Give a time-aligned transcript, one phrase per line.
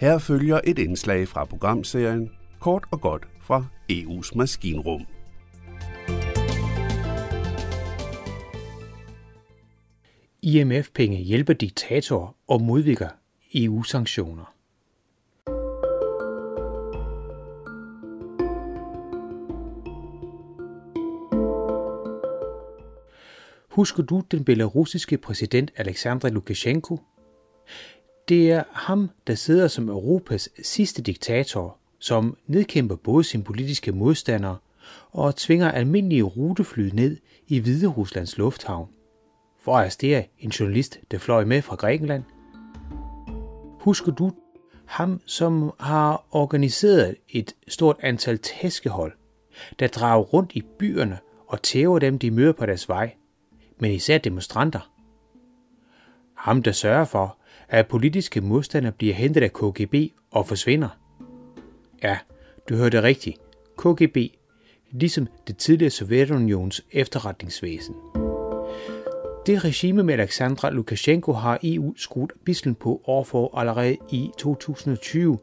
[0.00, 5.06] Her følger et indslag fra programserien Kort og godt fra EU's maskinrum.
[10.42, 13.08] IMF-penge hjælper diktatorer og modvirker
[13.54, 14.54] EU-sanktioner.
[23.68, 26.98] Husker du den belarusiske præsident Alexander Lukashenko?
[28.30, 34.56] Det er ham, der sidder som Europas sidste diktator, som nedkæmper både sine politiske modstandere
[35.10, 37.16] og tvinger almindelige rutefly ned
[37.48, 38.88] i Hvide Ruslands lufthavn
[39.60, 42.24] for at arrestere en journalist, der fløj med fra Grækenland.
[43.80, 44.32] Husker du
[44.86, 49.12] ham, som har organiseret et stort antal tæskehold,
[49.78, 53.14] der drager rundt i byerne og tæver dem, de møder på deres vej,
[53.78, 54.92] men især demonstranter?
[56.34, 59.94] Ham, der sørger for, at politiske modstandere bliver hentet af KGB
[60.30, 60.88] og forsvinder.
[62.02, 62.18] Ja,
[62.68, 63.38] du hørte rigtigt.
[63.78, 64.16] KGB,
[64.90, 67.94] ligesom det tidligere Sovjetunions efterretningsvæsen.
[69.46, 75.38] Det regime med Alexandra Lukashenko har EU skruet bislen på overfor allerede i 2020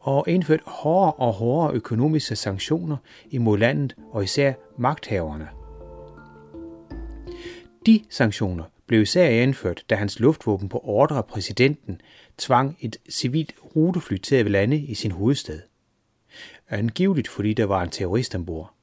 [0.00, 2.96] og indført hårdere og hårdere økonomiske sanktioner
[3.30, 5.48] imod landet og især magthaverne.
[7.86, 12.00] De sanktioner blev især anført, da hans luftvåben på ordre af præsidenten
[12.38, 15.60] tvang et civilt rutefly til at lande i sin hovedstad.
[16.68, 18.74] Angiveligt fordi der var en terrorist ombord.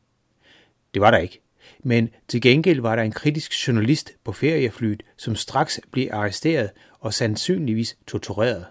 [0.93, 1.41] Det var der ikke.
[1.83, 6.69] Men til gengæld var der en kritisk journalist på ferieflyet, som straks blev arresteret
[6.99, 8.65] og sandsynligvis tortureret.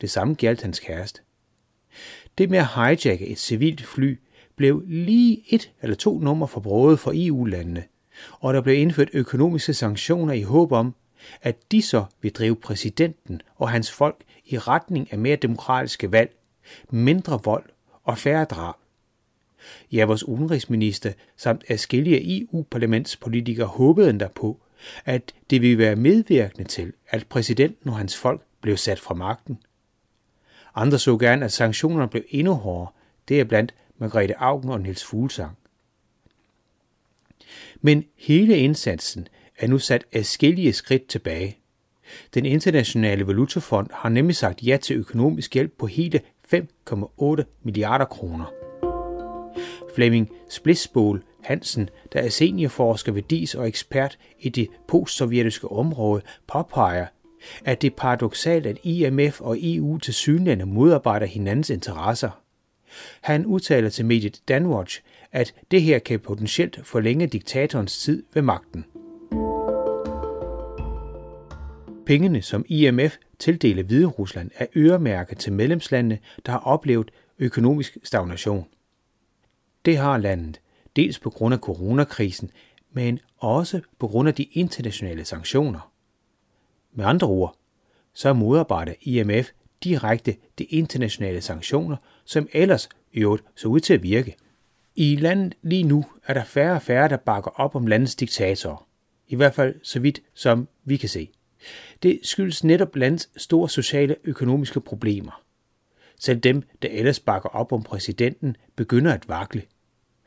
[0.00, 1.20] Det samme galt hans kæreste.
[2.38, 4.18] Det med at hijacke et civilt fly
[4.56, 7.84] blev lige et eller to nummer forbruget for EU-landene,
[8.30, 10.94] og der blev indført økonomiske sanktioner i håb om,
[11.42, 16.36] at de så vil drive præsidenten og hans folk i retning af mere demokratiske valg,
[16.90, 17.64] mindre vold
[18.04, 18.74] og færre drab.
[19.92, 24.60] Ja, vores udenrigsminister samt afskillige EU-parlamentspolitikere håbede endda på,
[25.04, 29.58] at det ville være medvirkende til, at præsidenten og hans folk blev sat fra magten.
[30.74, 32.92] Andre så gerne, at sanktionerne blev endnu hårdere,
[33.28, 35.56] det er blandt Margrethe Augen og Niels Fuglsang.
[37.80, 39.28] Men hele indsatsen
[39.58, 41.56] er nu sat afskillige skridt tilbage.
[42.34, 46.20] Den internationale valutafond har nemlig sagt ja til økonomisk hjælp på hele
[46.54, 48.52] 5,8 milliarder kroner.
[49.94, 57.06] Flemming Splitsbol Hansen, der er seniorforsker ved DIS og ekspert i det postsovjetiske område, påpeger,
[57.64, 62.42] at det er paradoxalt, at IMF og EU til synlande modarbejder hinandens interesser.
[63.20, 68.84] Han udtaler til mediet Danwatch, at det her kan potentielt forlænge diktatorens tid ved magten.
[72.06, 78.66] Pengene, som IMF tildeler Hvide Rusland, er øremærket til medlemslandene, der har oplevet økonomisk stagnation.
[79.84, 80.60] Det har landet,
[80.96, 82.50] dels på grund af coronakrisen,
[82.92, 85.92] men også på grund af de internationale sanktioner.
[86.92, 87.56] Med andre ord,
[88.12, 89.48] så modarbejder IMF
[89.84, 94.36] direkte de internationale sanktioner, som ellers i øvrigt så ud til at virke.
[94.94, 98.86] I landet lige nu er der færre og færre, der bakker op om landets diktatorer.
[99.28, 101.30] I hvert fald så vidt som vi kan se.
[102.02, 105.42] Det skyldes netop landets store sociale og økonomiske problemer.
[106.18, 109.62] Selv dem, der ellers bakker op om præsidenten, begynder at vakle.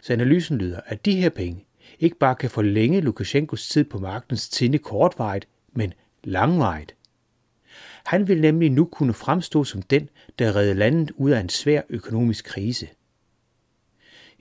[0.02, 1.66] Så analysen lyder, at de her penge
[2.00, 5.94] ikke bare kan forlænge Lukashenkos tid på magtens tinde kortvarigt, men
[6.24, 6.96] langvarigt.
[8.06, 10.10] Han vil nemlig nu kunne fremstå som den,
[10.40, 12.88] der redder landet ud af en svær økonomisk krise.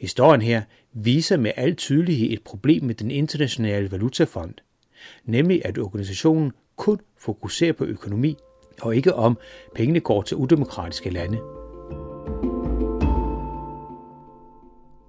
[0.02, 4.54] Historien her viser med al tydelighed et problem med den internationale valutafond,
[5.24, 8.36] nemlig at organisationen kun fokuserer på økonomi
[8.80, 9.38] og ikke om
[9.74, 11.38] pengene går til udemokratiske lande.